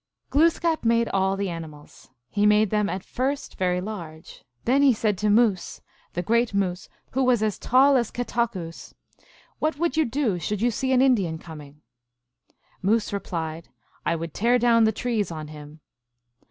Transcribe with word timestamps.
Glooskap 0.31 0.83
made 0.83 1.09
all 1.09 1.37
the 1.37 1.47
animals. 1.51 2.09
He 2.27 2.47
made 2.47 2.71
them 2.71 2.89
at 2.89 3.03
first 3.03 3.55
very 3.59 3.79
large. 3.79 4.43
Then 4.65 4.81
he 4.81 4.93
said 4.95 5.15
to 5.19 5.29
Moose, 5.29 5.79
the 6.13 6.23
great 6.23 6.55
Moose 6.55 6.89
who 7.11 7.23
was 7.23 7.43
as 7.43 7.59
tall 7.59 7.95
as 7.97 8.09
Ketawkqu 8.09 8.69
s, 8.69 8.95
2" 9.19 9.25
What 9.59 9.77
would 9.77 9.97
you 9.97 10.05
do 10.05 10.39
should 10.39 10.59
you 10.59 10.71
see 10.71 10.91
an 10.91 11.03
Indian 11.03 11.37
coming?" 11.37 11.81
Moose 12.81 13.13
replied, 13.13 13.65
j 13.65 13.69
I 14.07 14.15
would 14.15 14.33
tear 14.33 14.57
down 14.57 14.85
the 14.85 14.91
trees 14.91 15.29
on 15.29 15.49
him." 15.49 15.81